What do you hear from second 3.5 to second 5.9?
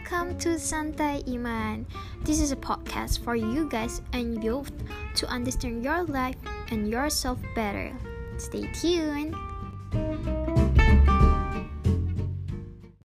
guys and youth to understand